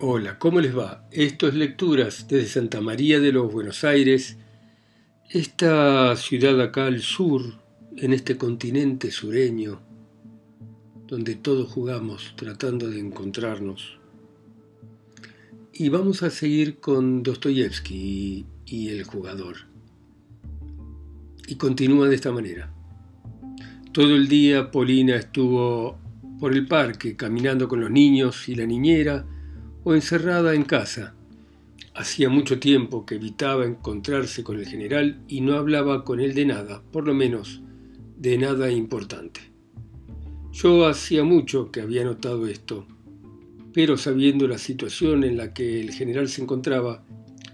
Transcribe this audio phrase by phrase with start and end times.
[0.00, 1.08] Hola, ¿cómo les va?
[1.10, 4.36] Esto es Lecturas desde Santa María de los Buenos Aires,
[5.28, 7.42] esta ciudad acá al sur,
[7.96, 9.80] en este continente sureño,
[11.08, 13.98] donde todos jugamos tratando de encontrarnos.
[15.72, 19.56] Y vamos a seguir con Dostoyevsky y, el jugador.
[21.48, 22.72] Y continúa de esta manera.
[23.90, 25.98] Todo el día Polina estuvo
[26.38, 29.26] por el parque caminando con los niños y la niñera,
[29.88, 31.14] o encerrada en casa.
[31.94, 36.44] Hacía mucho tiempo que evitaba encontrarse con el general y no hablaba con él de
[36.44, 37.62] nada, por lo menos
[38.18, 39.40] de nada importante.
[40.52, 42.86] Yo hacía mucho que había notado esto,
[43.72, 47.02] pero sabiendo la situación en la que el general se encontraba,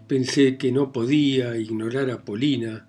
[0.09, 2.89] pensé que no podía ignorar a Polina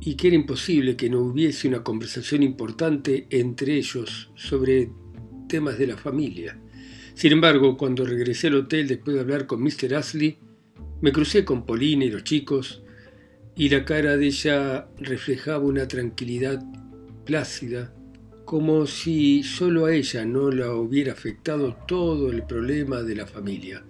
[0.00, 4.90] y que era imposible que no hubiese una conversación importante entre ellos sobre
[5.46, 6.58] temas de la familia.
[7.14, 9.94] Sin embargo, cuando regresé al hotel después de hablar con Mr.
[9.94, 10.38] Ashley,
[11.00, 12.82] me crucé con Paulina y los chicos,
[13.56, 16.62] y la cara de ella reflejaba una tranquilidad
[17.24, 17.92] plácida,
[18.44, 23.84] como si solo a ella no la hubiera afectado todo el problema de la familia.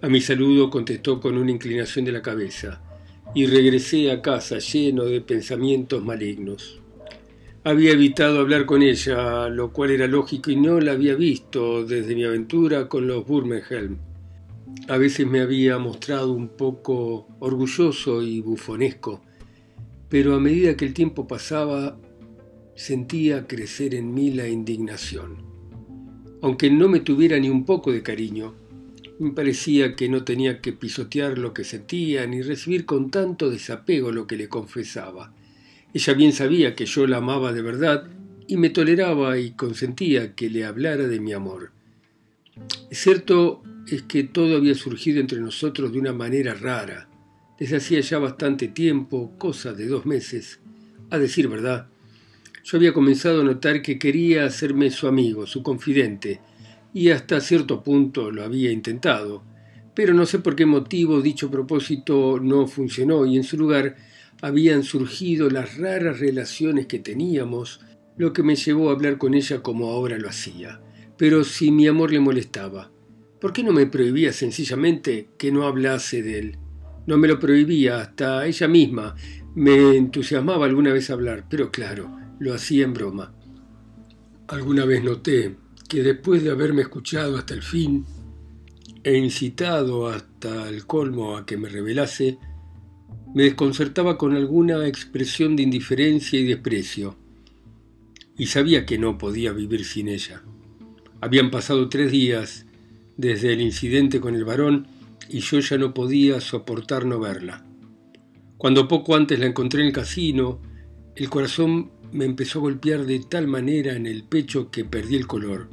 [0.00, 2.82] A mi saludo contestó con una inclinación de la cabeza,
[3.34, 6.80] y regresé a casa lleno de pensamientos malignos.
[7.66, 12.14] Había evitado hablar con ella, lo cual era lógico y no la había visto desde
[12.14, 13.98] mi aventura con los Burmenhelm.
[14.86, 19.20] A veces me había mostrado un poco orgulloso y bufonesco,
[20.08, 21.98] pero a medida que el tiempo pasaba
[22.76, 25.38] sentía crecer en mí la indignación.
[26.42, 28.54] Aunque no me tuviera ni un poco de cariño,
[29.18, 34.12] me parecía que no tenía que pisotear lo que sentía ni recibir con tanto desapego
[34.12, 35.34] lo que le confesaba.
[35.96, 38.06] Ella bien sabía que yo la amaba de verdad
[38.46, 41.72] y me toleraba y consentía que le hablara de mi amor.
[42.90, 47.08] Cierto es que todo había surgido entre nosotros de una manera rara.
[47.58, 50.60] Desde hacía ya bastante tiempo, cosa de dos meses.
[51.08, 51.86] A decir verdad,
[52.62, 56.40] yo había comenzado a notar que quería hacerme su amigo, su confidente,
[56.92, 59.42] y hasta cierto punto lo había intentado.
[59.94, 63.96] Pero no sé por qué motivo dicho propósito no funcionó y en su lugar
[64.42, 67.80] habían surgido las raras relaciones que teníamos,
[68.16, 70.80] lo que me llevó a hablar con ella como ahora lo hacía.
[71.16, 72.90] Pero si mi amor le molestaba,
[73.40, 76.58] ¿por qué no me prohibía sencillamente que no hablase de él?
[77.06, 79.14] No me lo prohibía, hasta ella misma
[79.54, 83.34] me entusiasmaba alguna vez hablar, pero claro, lo hacía en broma.
[84.48, 85.56] Alguna vez noté
[85.88, 88.04] que después de haberme escuchado hasta el fin
[89.02, 92.38] e incitado hasta el colmo a que me revelase,
[93.34, 97.16] me desconcertaba con alguna expresión de indiferencia y desprecio,
[98.38, 100.42] y sabía que no podía vivir sin ella.
[101.20, 102.66] Habían pasado tres días
[103.16, 104.88] desde el incidente con el varón
[105.28, 107.64] y yo ya no podía soportar no verla.
[108.58, 110.60] Cuando poco antes la encontré en el casino,
[111.14, 115.26] el corazón me empezó a golpear de tal manera en el pecho que perdí el
[115.26, 115.68] color.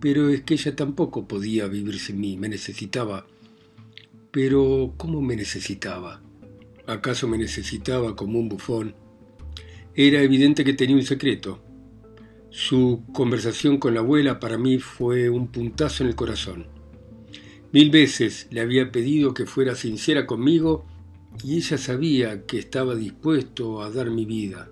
[0.00, 3.26] Pero es que ella tampoco podía vivir sin mí, me necesitaba.
[4.30, 6.22] Pero ¿cómo me necesitaba?
[6.88, 8.94] ¿Acaso me necesitaba como un bufón?
[9.94, 11.62] Era evidente que tenía un secreto.
[12.48, 16.66] Su conversación con la abuela para mí fue un puntazo en el corazón.
[17.72, 20.86] Mil veces le había pedido que fuera sincera conmigo
[21.44, 24.70] y ella sabía que estaba dispuesto a dar mi vida.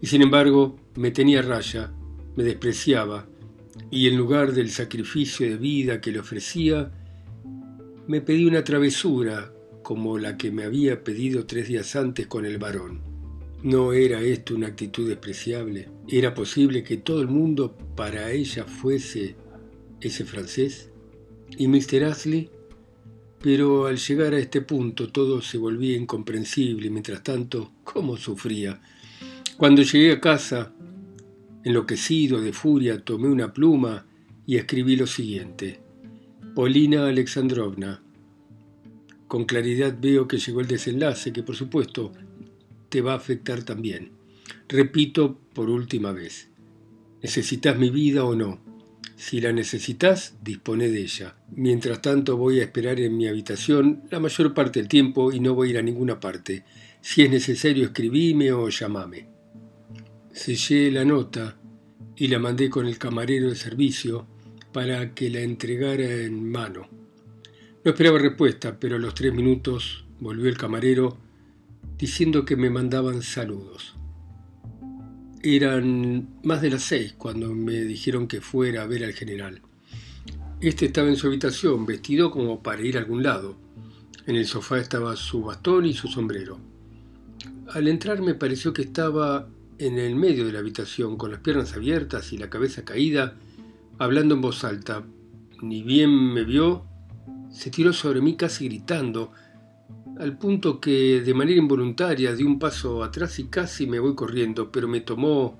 [0.00, 1.92] Y sin embargo me tenía raya,
[2.36, 3.26] me despreciaba
[3.90, 6.90] y en lugar del sacrificio de vida que le ofrecía,
[8.06, 9.52] me pedí una travesura
[9.90, 13.00] como la que me había pedido tres días antes con el varón.
[13.64, 15.88] ¿No era esto una actitud despreciable?
[16.06, 19.34] ¿Era posible que todo el mundo para ella fuese
[20.00, 20.90] ese francés?
[21.58, 22.04] ¿Y Mr.
[22.04, 22.50] Ashley?
[23.42, 28.80] Pero al llegar a este punto todo se volvía incomprensible mientras tanto, ¿cómo sufría?
[29.56, 30.72] Cuando llegué a casa,
[31.64, 34.06] enloquecido de furia, tomé una pluma
[34.46, 35.80] y escribí lo siguiente.
[36.54, 38.04] Polina Alexandrovna,
[39.30, 42.12] con claridad veo que llegó el desenlace, que por supuesto
[42.88, 44.10] te va a afectar también.
[44.68, 46.48] Repito por última vez,
[47.22, 48.60] ¿necesitas mi vida o no?
[49.14, 51.36] Si la necesitas, dispone de ella.
[51.54, 55.54] Mientras tanto voy a esperar en mi habitación la mayor parte del tiempo y no
[55.54, 56.64] voy a ir a ninguna parte.
[57.00, 59.28] Si es necesario, escribime o llamame.
[60.32, 61.56] Sellé la nota
[62.16, 64.26] y la mandé con el camarero de servicio
[64.72, 66.99] para que la entregara en mano.
[67.82, 71.16] No esperaba respuesta, pero a los tres minutos volvió el camarero
[71.96, 73.94] diciendo que me mandaban saludos.
[75.42, 79.62] Eran más de las seis cuando me dijeron que fuera a ver al general.
[80.60, 83.56] Este estaba en su habitación, vestido como para ir a algún lado.
[84.26, 86.60] En el sofá estaba su bastón y su sombrero.
[87.72, 89.48] Al entrar me pareció que estaba
[89.78, 93.36] en el medio de la habitación, con las piernas abiertas y la cabeza caída,
[93.96, 95.02] hablando en voz alta.
[95.62, 96.89] Ni bien me vio,
[97.50, 99.32] se tiró sobre mí casi gritando,
[100.18, 104.70] al punto que de manera involuntaria di un paso atrás y casi me voy corriendo,
[104.70, 105.58] pero me tomó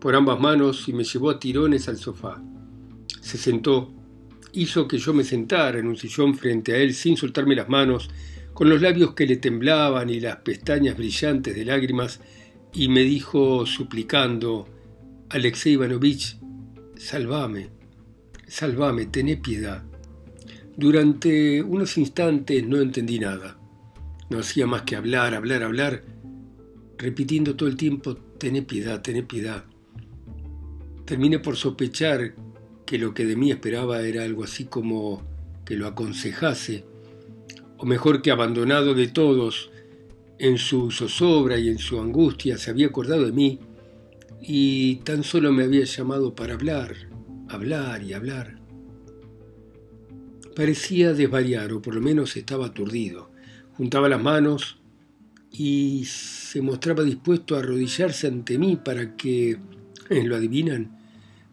[0.00, 2.42] por ambas manos y me llevó a tirones al sofá.
[3.20, 3.92] Se sentó,
[4.52, 8.08] hizo que yo me sentara en un sillón frente a él sin soltarme las manos,
[8.54, 12.20] con los labios que le temblaban y las pestañas brillantes de lágrimas,
[12.72, 14.68] y me dijo suplicando,
[15.30, 16.38] Alexei Ivanovich,
[16.96, 17.70] salvame,
[18.46, 19.84] salvame, tené piedad.
[20.78, 23.58] Durante unos instantes no entendí nada.
[24.30, 26.04] No hacía más que hablar, hablar, hablar,
[26.96, 29.64] repitiendo todo el tiempo, tené piedad, tené piedad.
[31.04, 32.36] Terminé por sospechar
[32.86, 35.24] que lo que de mí esperaba era algo así como
[35.64, 36.84] que lo aconsejase,
[37.76, 39.72] o mejor que abandonado de todos,
[40.38, 43.58] en su zozobra y en su angustia se había acordado de mí
[44.40, 46.94] y tan solo me había llamado para hablar,
[47.48, 48.57] hablar y hablar.
[50.58, 53.30] Parecía desvariar, o por lo menos estaba aturdido
[53.78, 54.76] juntaba las manos
[55.52, 59.56] y se mostraba dispuesto a arrodillarse ante mí para que,
[60.10, 60.98] eh, lo adivinan,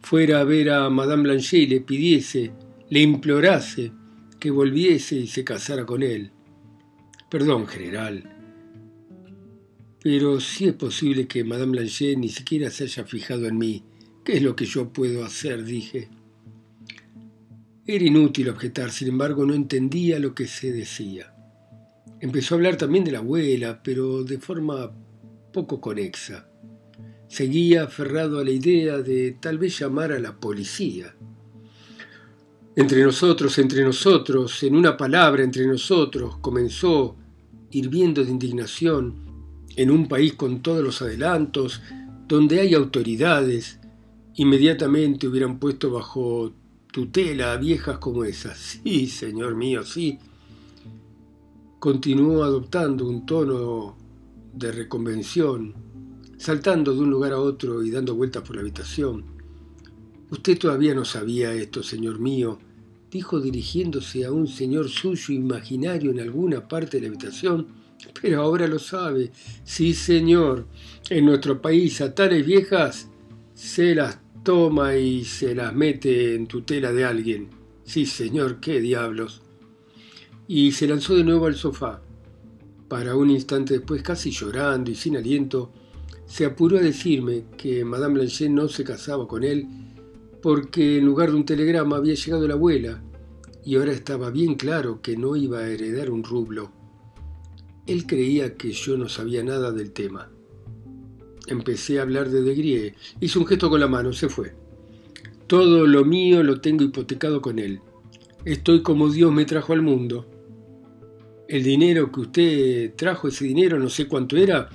[0.01, 2.51] fuera a ver a Madame Blanchet y le pidiese,
[2.89, 3.91] le implorase
[4.39, 6.31] que volviese y se casara con él.
[7.29, 8.23] Perdón, general,
[10.01, 13.83] pero si es posible que Madame Blanchet ni siquiera se haya fijado en mí.
[14.23, 15.63] ¿Qué es lo que yo puedo hacer?
[15.63, 16.09] dije.
[17.87, 21.35] Era inútil objetar, sin embargo no entendía lo que se decía.
[22.19, 24.91] Empezó a hablar también de la abuela, pero de forma
[25.53, 26.49] poco conexa.
[27.27, 31.15] Seguía aferrado a la idea de tal vez llamar a la policía.
[32.75, 37.15] Entre nosotros, entre nosotros, en una palabra, entre nosotros, comenzó,
[37.69, 39.15] hirviendo de indignación,
[39.75, 41.83] en un país con todos los adelantos,
[42.27, 43.79] donde hay autoridades,
[44.33, 46.51] inmediatamente hubieran puesto bajo
[46.95, 48.57] tutela a viejas como esas.
[48.85, 50.17] Sí, señor mío, sí
[51.77, 53.97] continuó adoptando un tono
[54.53, 55.75] de reconvención,
[56.37, 59.25] saltando de un lugar a otro y dando vueltas por la habitación.
[60.31, 62.59] Usted todavía no sabía esto, señor mío,
[63.11, 67.67] dijo dirigiéndose a un señor suyo imaginario en alguna parte de la habitación,
[68.21, 69.33] pero ahora lo sabe.
[69.65, 70.65] Sí, señor,
[71.09, 73.09] en nuestro país a tales viejas
[73.53, 77.49] se las toma y se las mete en tutela de alguien.
[77.83, 79.41] Sí, señor, qué diablos
[80.47, 82.01] y se lanzó de nuevo al sofá.
[82.87, 85.71] Para un instante después, casi llorando y sin aliento,
[86.25, 89.67] se apuró a decirme que Madame Blanchet no se casaba con él
[90.41, 93.01] porque en lugar de un telegrama había llegado la abuela
[93.63, 96.71] y ahora estaba bien claro que no iba a heredar un rublo.
[97.87, 100.29] Él creía que yo no sabía nada del tema.
[101.47, 102.95] Empecé a hablar de Degrie.
[103.19, 104.53] Hizo un gesto con la mano, se fue.
[105.47, 107.79] Todo lo mío lo tengo hipotecado con él.
[108.45, 110.27] Estoy como Dios me trajo al mundo
[111.47, 114.69] el dinero que usted trajo, ese dinero, no sé cuánto era,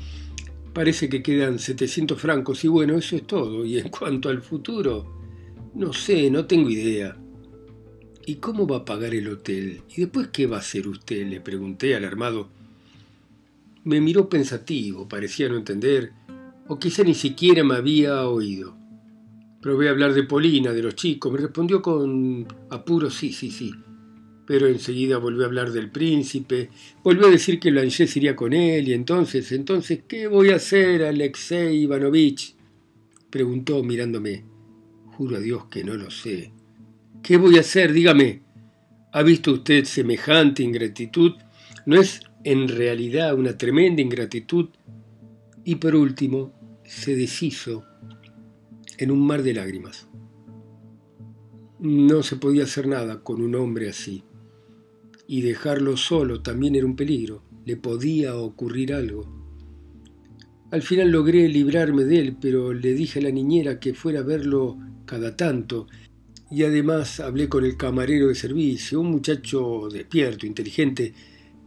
[0.73, 3.65] parece que quedan 700 francos y bueno, eso es todo.
[3.65, 5.07] Y en cuanto al futuro,
[5.75, 7.17] no sé, no tengo idea.
[8.27, 9.83] ¿Y cómo va a pagar el hotel?
[9.97, 11.27] ¿Y después qué va a hacer usted?
[11.27, 12.49] Le pregunté alarmado.
[13.83, 16.13] Me miró pensativo, parecía no entender,
[16.71, 18.77] o quizá ni siquiera me había oído.
[19.61, 23.73] Probé a hablar de Polina, de los chicos, me respondió con apuro, sí, sí, sí
[24.51, 26.71] pero enseguida volvió a hablar del príncipe,
[27.05, 31.05] volvió a decir que Blanchet iría con él, y entonces, entonces, ¿qué voy a hacer,
[31.05, 32.57] Alexei Ivanovich?
[33.31, 34.43] preguntó mirándome.
[35.13, 36.51] Juro a Dios que no lo sé.
[37.23, 37.93] ¿Qué voy a hacer?
[37.93, 38.43] Dígame.
[39.13, 41.35] ¿Ha visto usted semejante ingratitud?
[41.87, 44.71] ¿No es en realidad una tremenda ingratitud?
[45.65, 46.53] Y por último,
[46.91, 47.85] se deshizo
[48.99, 50.09] en un mar de lágrimas.
[51.79, 54.25] No se podía hacer nada con un hombre así
[55.29, 59.25] y dejarlo solo también era un peligro, le podía ocurrir algo.
[60.73, 64.25] Al final logré librarme de él, pero le dije a la niñera que fuera a
[64.25, 65.87] verlo cada tanto,
[66.51, 71.15] y además hablé con el camarero de servicio, un muchacho despierto, inteligente,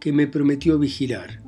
[0.02, 1.42] que me prometió vigilar.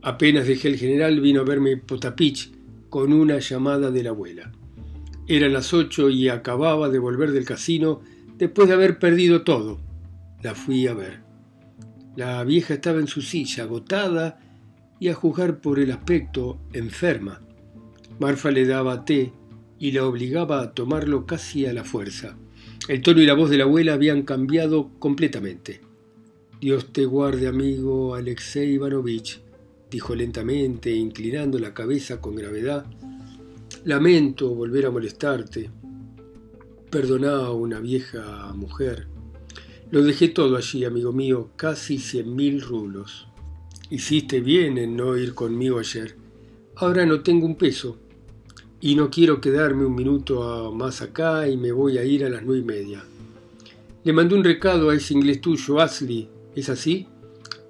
[0.00, 2.61] Apenas dejé el general, vino a verme Potapich
[2.92, 4.52] con una llamada de la abuela.
[5.26, 8.02] Eran las ocho y acababa de volver del casino
[8.36, 9.80] después de haber perdido todo.
[10.42, 11.22] La fui a ver.
[12.16, 14.40] La vieja estaba en su silla, agotada
[15.00, 17.40] y a juzgar por el aspecto enferma.
[18.20, 19.32] Marfa le daba té
[19.78, 22.36] y la obligaba a tomarlo casi a la fuerza.
[22.88, 25.80] El tono y la voz de la abuela habían cambiado completamente.
[26.60, 29.40] Dios te guarde, amigo Alexei Ivanovich,
[29.92, 32.86] dijo lentamente, inclinando la cabeza con gravedad.
[33.84, 35.70] Lamento volver a molestarte.
[36.90, 39.06] Perdoná a una vieja mujer.
[39.90, 43.28] Lo dejé todo allí, amigo mío, casi cien mil rublos.
[43.90, 46.16] Hiciste bien en no ir conmigo ayer.
[46.76, 47.98] Ahora no tengo un peso
[48.80, 52.42] y no quiero quedarme un minuto más acá y me voy a ir a las
[52.42, 53.04] nueve y media.
[54.04, 57.06] Le mandé un recado a ese inglés tuyo, Ashley, ¿es así?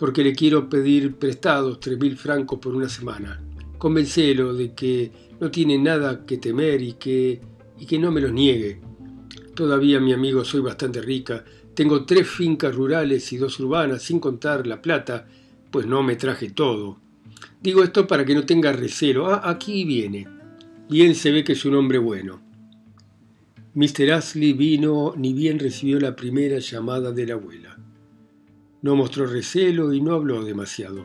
[0.03, 3.41] Porque le quiero pedir prestados tres mil francos por una semana.
[3.79, 7.41] Convencelo de que no tiene nada que temer y que,
[7.79, 8.81] y que no me los niegue.
[9.55, 11.45] Todavía, mi amigo, soy bastante rica.
[11.75, 15.29] Tengo tres fincas rurales y dos urbanas, sin contar la plata,
[15.71, 16.99] pues no me traje todo.
[17.63, 19.29] Digo esto para que no tenga recelo.
[19.29, 20.27] Ah, aquí viene.
[20.91, 22.43] Bien se ve que es un hombre bueno.
[23.75, 24.15] Mr.
[24.15, 27.79] Ashley vino ni bien recibió la primera llamada de la abuela.
[28.83, 31.05] No mostró recelo y no habló demasiado.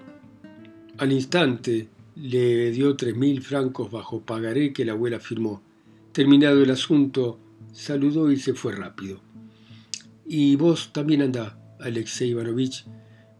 [0.97, 5.61] Al instante le dio tres mil francos bajo pagaré que la abuela firmó.
[6.11, 7.39] Terminado el asunto,
[7.71, 9.21] saludó y se fue rápido.
[10.25, 12.85] Y vos también andá, Alexei Ivanovich.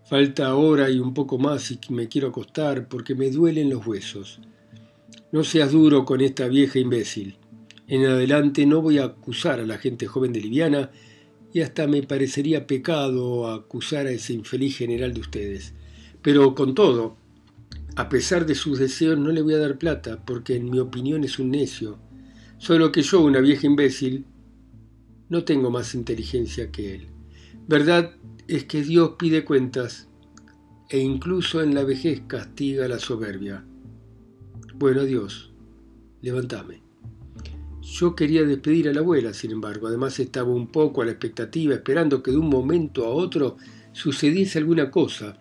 [0.05, 4.39] Falta hora y un poco más y me quiero acostar porque me duelen los huesos.
[5.31, 7.37] No seas duro con esta vieja imbécil.
[7.87, 10.91] En adelante no voy a acusar a la gente joven de Liviana
[11.53, 15.73] y hasta me parecería pecado acusar a ese infeliz general de ustedes.
[16.21, 17.17] Pero con todo,
[17.95, 21.23] a pesar de sus deseos no le voy a dar plata porque en mi opinión
[21.23, 21.99] es un necio.
[22.57, 24.25] Solo que yo, una vieja imbécil,
[25.29, 27.07] no tengo más inteligencia que él.
[27.67, 28.15] Verdad
[28.47, 30.07] es que Dios pide cuentas
[30.89, 33.65] e incluso en la vejez castiga la soberbia.
[34.75, 35.51] Bueno, adiós.
[36.21, 36.86] Levantame.
[37.89, 39.87] Yo quería despedir a la abuela, sin embargo.
[39.87, 43.55] Además estaba un poco a la expectativa, esperando que de un momento a otro
[43.93, 45.37] sucediese alguna cosa.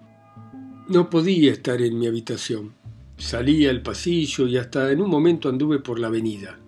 [0.88, 2.72] No podía estar en mi habitación.
[3.18, 6.58] Salí al pasillo y hasta en un momento anduve por la avenida.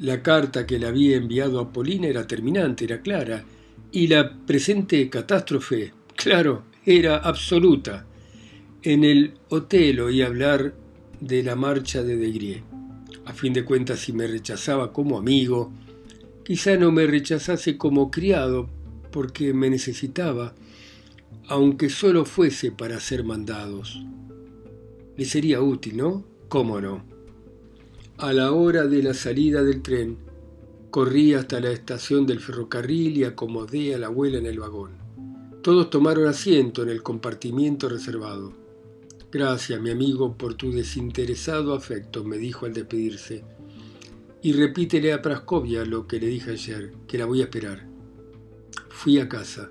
[0.00, 3.44] La carta que le había enviado a Polina era terminante, era clara,
[3.92, 8.04] y la presente catástrofe, claro, era absoluta.
[8.82, 10.74] En el hotel oí hablar
[11.20, 12.77] de la marcha de Degrier.
[13.24, 15.72] A fin de cuentas, si me rechazaba como amigo,
[16.44, 18.68] quizá no me rechazase como criado,
[19.10, 20.54] porque me necesitaba,
[21.48, 24.02] aunque solo fuese para ser mandados.
[25.16, 26.24] Le sería útil, ¿no?
[26.48, 27.04] ¿Cómo no?
[28.18, 30.16] A la hora de la salida del tren,
[30.90, 34.92] corrí hasta la estación del ferrocarril y acomodé a la abuela en el vagón.
[35.62, 38.67] Todos tomaron asiento en el compartimiento reservado.
[39.30, 43.44] Gracias, mi amigo, por tu desinteresado afecto, me dijo al despedirse.
[44.40, 47.86] Y repítele a Praskovia lo que le dije ayer, que la voy a esperar.
[48.88, 49.70] Fui a casa.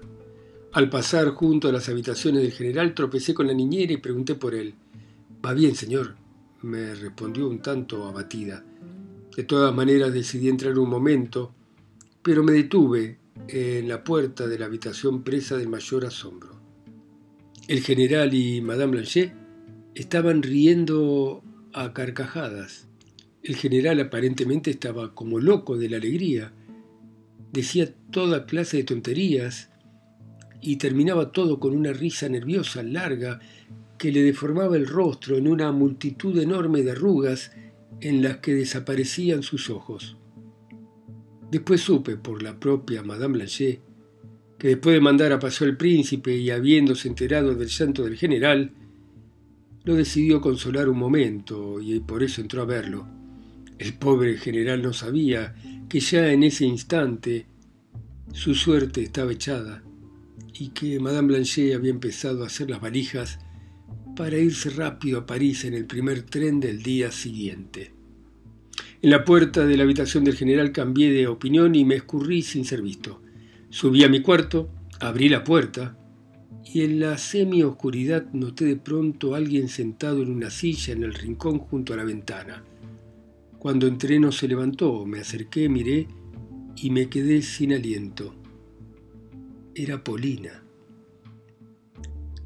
[0.74, 4.54] Al pasar junto a las habitaciones del general tropecé con la niñera y pregunté por
[4.54, 4.76] él.
[5.44, 6.16] Va bien, señor,
[6.62, 8.64] me respondió un tanto abatida.
[9.36, 11.52] De todas maneras decidí entrar un momento,
[12.22, 16.52] pero me detuve en la puerta de la habitación presa del mayor asombro.
[17.68, 19.47] El general y Madame Blanchet
[19.98, 22.88] estaban riendo a carcajadas.
[23.42, 26.54] El general aparentemente estaba como loco de la alegría.
[27.52, 29.72] Decía toda clase de tonterías
[30.62, 33.40] y terminaba todo con una risa nerviosa, larga,
[33.98, 37.52] que le deformaba el rostro en una multitud enorme de arrugas
[38.00, 40.18] en las que desaparecían sus ojos.
[41.50, 43.82] Después supe por la propia Madame Blanchet
[44.60, 48.74] que después de mandar a paso al príncipe y habiéndose enterado del llanto del general,
[49.88, 53.08] lo decidió consolar un momento y por eso entró a verlo.
[53.80, 55.56] El pobre general no sabía
[55.88, 57.46] que ya en ese instante
[58.34, 59.82] su suerte estaba echada
[60.54, 63.40] y que Madame Blanchet había empezado a hacer las valijas
[64.18, 67.94] para irse rápido a París en el primer tren del día siguiente.
[69.02, 72.66] En la puerta de la habitación del general cambié de opinión y me escurrí sin
[72.66, 73.22] ser visto.
[73.70, 75.98] Subí a mi cuarto, abrí la puerta
[76.74, 81.14] y en la semi-oscuridad noté de pronto a alguien sentado en una silla en el
[81.14, 82.64] rincón junto a la ventana.
[83.58, 86.08] Cuando entré no se levantó, me acerqué, miré
[86.76, 88.36] y me quedé sin aliento.
[89.74, 90.64] Era Polina.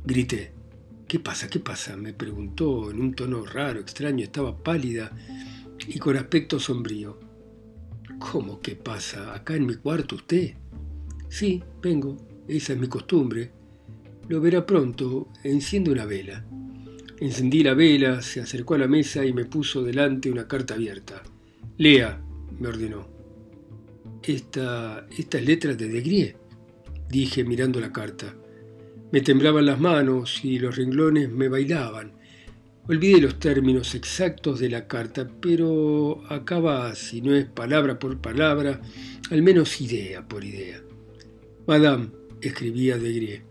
[0.05, 0.53] Grité.
[1.07, 1.49] ¿Qué pasa?
[1.49, 1.97] ¿Qué pasa?
[1.97, 4.23] me preguntó en un tono raro, extraño.
[4.23, 5.11] Estaba pálida
[5.87, 7.19] y con aspecto sombrío.
[8.19, 9.33] ¿Cómo qué pasa?
[9.33, 10.53] ¿Acá en mi cuarto usted?
[11.27, 12.15] Sí, vengo.
[12.47, 13.60] Esa es mi costumbre.
[14.31, 16.45] Lo verá pronto, enciende una vela.
[17.19, 21.21] Encendí la vela, se acercó a la mesa y me puso delante una carta abierta.
[21.77, 22.17] Lea,
[22.57, 23.09] me ordenó.
[24.23, 26.37] Esta, esta letra de Degrie,
[27.09, 28.33] dije mirando la carta.
[29.11, 32.13] Me temblaban las manos y los renglones me bailaban.
[32.87, 38.79] Olvidé los términos exactos de la carta, pero acaba, si no es palabra por palabra,
[39.29, 40.81] al menos idea por idea.
[41.67, 43.50] Madame, escribía Degrie,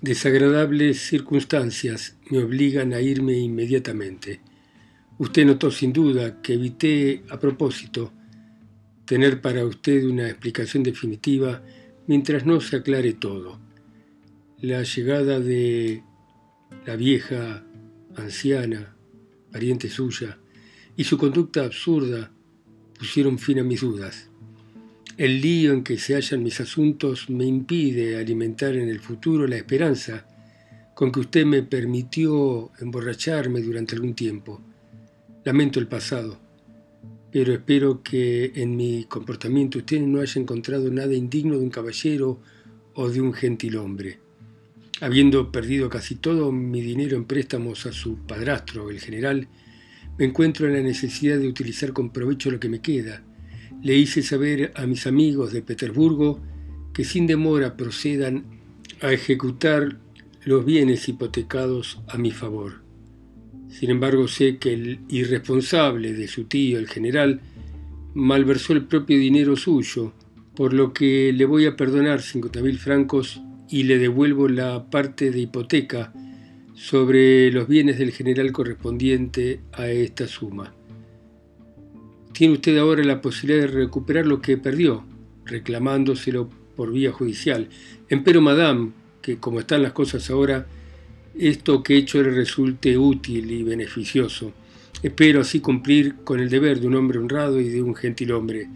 [0.00, 4.40] desagradables circunstancias me obligan a irme inmediatamente.
[5.18, 8.12] Usted notó sin duda que evité a propósito
[9.04, 11.62] tener para usted una explicación definitiva
[12.06, 13.58] mientras no se aclare todo.
[14.60, 16.02] La llegada de
[16.86, 17.64] la vieja
[18.16, 18.94] anciana,
[19.52, 20.38] pariente suya,
[20.96, 22.32] y su conducta absurda
[22.98, 24.29] pusieron fin a mis dudas.
[25.20, 29.56] El lío en que se hallan mis asuntos me impide alimentar en el futuro la
[29.56, 30.24] esperanza
[30.94, 34.62] con que usted me permitió emborracharme durante algún tiempo.
[35.44, 36.40] Lamento el pasado,
[37.30, 42.40] pero espero que en mi comportamiento usted no haya encontrado nada indigno de un caballero
[42.94, 44.20] o de un gentilhombre.
[45.02, 49.48] Habiendo perdido casi todo mi dinero en préstamos a su padrastro, el general,
[50.16, 53.22] me encuentro en la necesidad de utilizar con provecho lo que me queda.
[53.82, 56.40] Le hice saber a mis amigos de Petersburgo
[56.92, 58.44] que sin demora procedan
[59.00, 59.98] a ejecutar
[60.44, 62.82] los bienes hipotecados a mi favor.
[63.68, 67.40] Sin embargo, sé que el irresponsable de su tío, el general,
[68.14, 70.12] malversó el propio dinero suyo,
[70.54, 75.30] por lo que le voy a perdonar cincuenta mil francos y le devuelvo la parte
[75.30, 76.12] de hipoteca
[76.74, 80.74] sobre los bienes del general correspondiente a esta suma.
[82.40, 85.04] Tiene usted ahora la posibilidad de recuperar lo que perdió,
[85.44, 87.68] reclamándoselo por vía judicial.
[88.08, 90.66] Empero, madame, que como están las cosas ahora,
[91.38, 94.54] esto que he hecho le resulte útil y beneficioso.
[95.02, 98.68] Espero así cumplir con el deber de un hombre honrado y de un gentil hombre.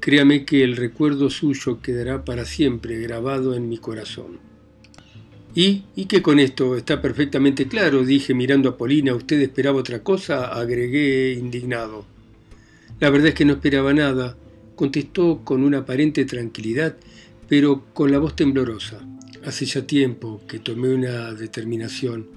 [0.00, 4.40] Créame que el recuerdo suyo quedará para siempre grabado en mi corazón.
[5.54, 5.84] ¿Y?
[5.94, 8.04] ¿Y que con esto está perfectamente claro?
[8.04, 9.14] dije mirando a Polina.
[9.14, 10.46] ¿Usted esperaba otra cosa?
[10.46, 12.12] agregué indignado.
[13.00, 14.36] La verdad es que no esperaba nada,
[14.76, 16.96] contestó con una aparente tranquilidad,
[17.48, 19.00] pero con la voz temblorosa.
[19.44, 22.28] Hace ya tiempo que tomé una determinación.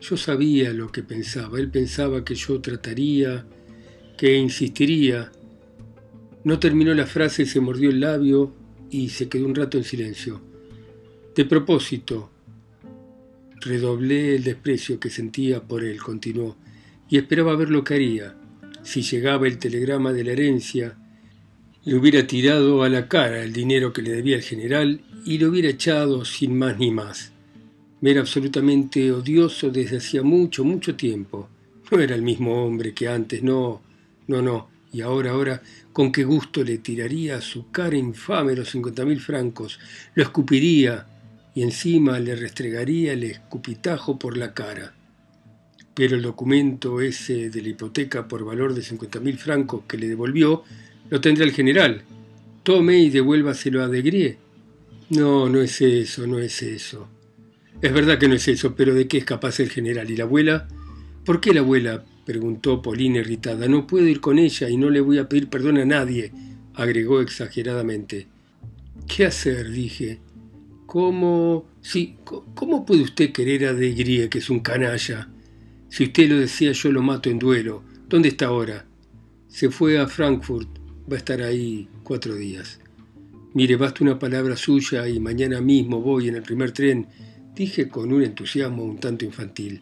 [0.00, 1.58] Yo sabía lo que pensaba.
[1.58, 3.46] Él pensaba que yo trataría,
[4.16, 5.30] que insistiría,
[6.44, 8.54] no terminó la frase, se mordió el labio
[8.90, 10.40] y se quedó un rato en silencio.
[11.34, 12.30] De propósito,
[13.60, 16.56] redoblé el desprecio que sentía por él, continuó,
[17.08, 18.36] y esperaba ver lo que haría.
[18.88, 20.96] Si llegaba el telegrama de la herencia,
[21.84, 25.50] le hubiera tirado a la cara el dinero que le debía el general y lo
[25.50, 27.30] hubiera echado sin más ni más.
[28.00, 31.50] Me era absolutamente odioso desde hacía mucho, mucho tiempo.
[31.90, 33.82] No era el mismo hombre que antes, no,
[34.26, 34.70] no, no.
[34.90, 39.20] Y ahora, ahora, con qué gusto le tiraría a su cara infame los cincuenta mil
[39.20, 39.78] francos,
[40.14, 41.06] lo escupiría
[41.54, 44.94] y encima le restregaría el escupitajo por la cara.
[45.98, 50.06] Pero el documento ese de la hipoteca por valor de cincuenta mil francos que le
[50.06, 50.62] devolvió,
[51.10, 52.02] lo tendrá el general.
[52.62, 54.38] Tome y devuélvaselo a Degrie.
[55.10, 57.08] No, no es eso, no es eso.
[57.82, 60.08] Es verdad que no es eso, pero ¿de qué es capaz el general?
[60.08, 60.68] ¿Y la abuela?
[61.24, 62.04] ¿Por qué la abuela?
[62.24, 63.66] preguntó Polina irritada.
[63.66, 66.30] No puedo ir con ella y no le voy a pedir perdón a nadie,
[66.74, 68.28] agregó exageradamente.
[69.08, 69.72] ¿Qué hacer?
[69.72, 70.20] dije.
[70.86, 71.66] ¿Cómo?
[71.80, 72.18] Sí,
[72.54, 75.28] ¿cómo puede usted querer a De que es un canalla?
[75.88, 77.82] Si usted lo decía, yo lo mato en duelo.
[78.08, 78.86] ¿Dónde está ahora?
[79.48, 80.68] Se fue a Frankfurt.
[81.10, 82.80] Va a estar ahí cuatro días.
[83.54, 87.06] Mire, basta una palabra suya y mañana mismo voy en el primer tren,
[87.54, 89.80] dije con un entusiasmo un tanto infantil.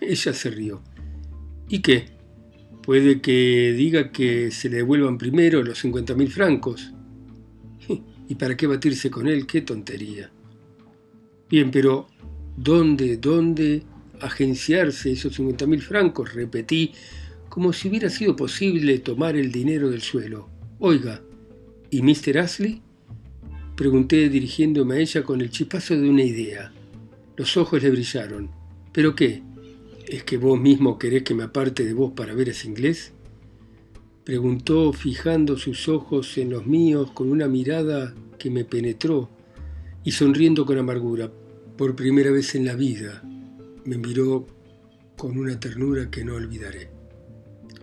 [0.00, 0.82] Ella se rió.
[1.68, 2.06] ¿Y qué?
[2.82, 6.92] Puede que diga que se le devuelvan primero los cincuenta mil francos.
[8.28, 9.46] ¿Y para qué batirse con él?
[9.46, 10.30] ¡Qué tontería!
[11.48, 12.08] Bien, pero
[12.56, 13.82] ¿dónde, dónde
[14.20, 16.34] agenciarse esos cincuenta mil francos?
[16.34, 16.92] Repetí,
[17.48, 20.48] como si hubiera sido posible tomar el dinero del suelo.
[20.80, 21.22] Oiga,
[21.90, 22.38] ¿y Mr.
[22.38, 22.82] Ashley?
[23.76, 26.72] Pregunté dirigiéndome a ella con el chispazo de una idea.
[27.36, 28.50] Los ojos le brillaron.
[28.92, 29.42] ¿Pero qué?
[30.06, 33.12] ¿Es que vos mismo querés que me aparte de vos para ver ese inglés?
[34.24, 39.30] Preguntó fijando sus ojos en los míos con una mirada que me penetró
[40.02, 41.30] y sonriendo con amargura.
[41.76, 43.22] Por primera vez en la vida
[43.84, 44.46] me miró
[45.16, 46.90] con una ternura que no olvidaré.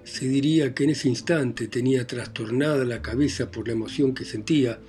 [0.04, 4.80] Se diría que en ese instante tenía trastornada la cabeza por la emoción que sentía.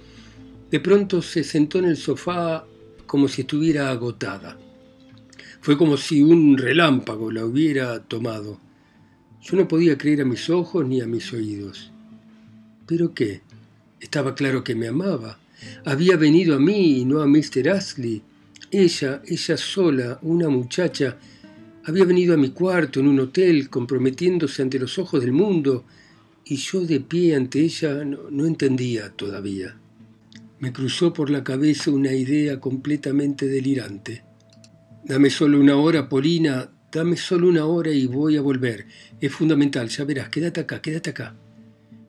[0.70, 2.64] De pronto se sentó en el sofá
[3.07, 4.59] como si estuviera agotada.
[5.61, 8.59] Fue como si un relámpago la hubiera tomado.
[9.42, 11.92] Yo no podía creer a mis ojos ni a mis oídos.
[12.87, 13.42] ¿Pero qué?
[14.01, 15.38] Estaba claro que me amaba.
[15.85, 17.68] Había venido a mí y no a Mr.
[17.68, 18.22] Ashley.
[18.74, 21.18] Ella, ella sola, una muchacha,
[21.85, 25.85] había venido a mi cuarto en un hotel comprometiéndose ante los ojos del mundo
[26.46, 29.76] y yo de pie ante ella no, entendía todavía.
[30.58, 34.24] Me cruzó por la cabeza una idea completamente delirante.
[35.04, 38.87] Dame solo una hora, Polina, dame solo una hora y voy a volver.
[39.20, 41.37] Es fundamental, ya verás, quédate acá, quédate acá.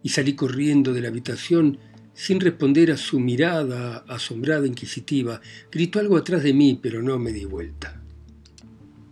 [0.01, 1.77] Y salí corriendo de la habitación
[2.13, 5.41] sin responder a su mirada asombrada, inquisitiva.
[5.71, 8.01] Gritó algo atrás de mí, pero no me di vuelta.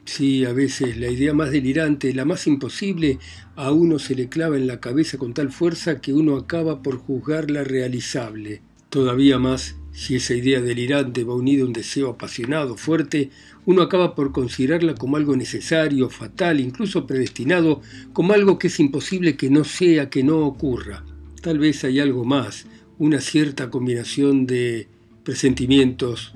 [0.05, 3.17] Sí, a veces la idea más delirante, la más imposible,
[3.55, 6.97] a uno se le clava en la cabeza con tal fuerza que uno acaba por
[6.97, 8.61] juzgarla realizable.
[8.89, 13.29] Todavía más, si esa idea delirante va unida a un deseo apasionado, fuerte,
[13.65, 19.37] uno acaba por considerarla como algo necesario, fatal, incluso predestinado, como algo que es imposible
[19.37, 21.05] que no sea, que no ocurra.
[21.41, 22.65] Tal vez hay algo más,
[23.01, 24.87] una cierta combinación de
[25.23, 26.35] presentimientos,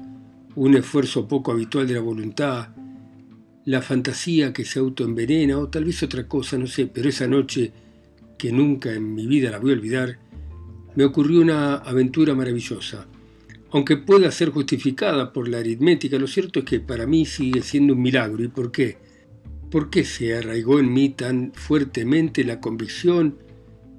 [0.55, 2.69] un esfuerzo poco habitual de la voluntad,
[3.65, 7.71] la fantasía que se autoenvenena o tal vez otra cosa, no sé, pero esa noche,
[8.39, 10.17] que nunca en mi vida la voy a olvidar,
[10.95, 13.05] me ocurrió una aventura maravillosa.
[13.69, 17.93] Aunque pueda ser justificada por la aritmética, lo cierto es que para mí sigue siendo
[17.93, 18.43] un milagro.
[18.43, 18.97] ¿Y por qué?
[19.69, 23.44] ¿Por qué se arraigó en mí tan fuertemente la convicción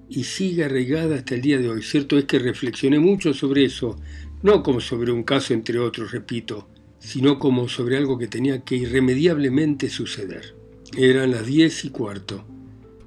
[0.09, 1.83] y sigue arraigada hasta el día de hoy?
[1.83, 3.99] Cierto es que reflexioné mucho sobre eso,
[4.43, 8.77] no como sobre un caso entre otros, repito, sino como sobre algo que tenía que
[8.77, 10.55] irremediablemente suceder.
[10.97, 12.45] Eran las diez y cuarto.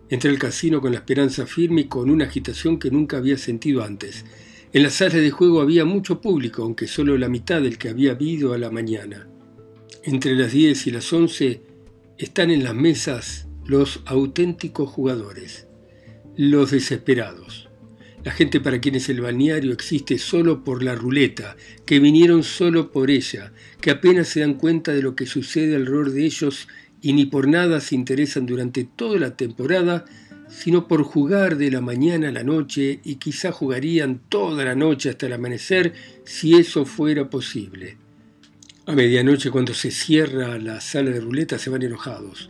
[0.09, 3.83] Entré al casino con la esperanza firme y con una agitación que nunca había sentido
[3.83, 4.25] antes.
[4.73, 8.11] En la sala de juego había mucho público, aunque solo la mitad del que había
[8.11, 9.27] habido a la mañana.
[10.03, 11.61] Entre las diez y las once
[12.17, 15.67] están en las mesas los auténticos jugadores,
[16.41, 17.69] los desesperados
[18.23, 23.09] la gente para quienes el balneario existe solo por la ruleta, que vinieron solo por
[23.09, 26.67] ella, que apenas se dan cuenta de lo que sucede alrededor de ellos
[27.01, 30.05] y ni por nada se interesan durante toda la temporada,
[30.49, 35.09] sino por jugar de la mañana a la noche y quizá jugarían toda la noche
[35.09, 35.93] hasta el amanecer
[36.25, 37.97] si eso fuera posible.
[38.85, 42.49] A medianoche cuando se cierra la sala de ruleta se van enojados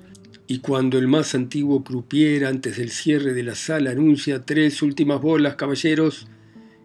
[0.52, 5.22] y cuando el más antiguo croupier antes del cierre de la sala anuncia tres últimas
[5.22, 6.28] bolas, caballeros,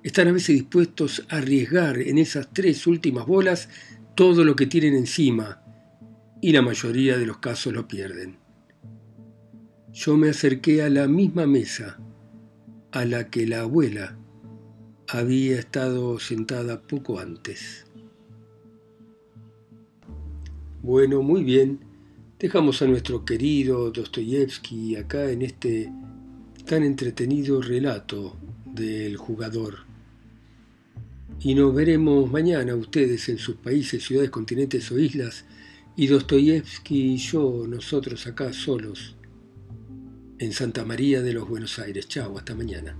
[0.03, 3.70] están a veces dispuestos a arriesgar en esas tres últimas bolas
[4.14, 5.62] todo lo que tienen encima,
[6.42, 8.37] y la mayoría de los casos lo pierden.
[9.94, 11.98] Yo me acerqué a la misma mesa
[12.92, 14.18] a la que la abuela
[15.09, 17.87] había estado sentada poco antes.
[20.83, 21.93] Bueno, muy bien.
[22.44, 25.90] Dejamos a nuestro querido Dostoyevsky acá en este
[26.66, 29.78] tan entretenido relato del jugador.
[31.40, 35.46] Y nos veremos mañana ustedes en sus países, ciudades, continentes o islas,
[35.96, 39.16] y Dostoyevsky y yo, nosotros acá solos,
[40.38, 42.09] en Santa María de los Buenos Aires.
[42.09, 42.94] Chao, hasta mañana.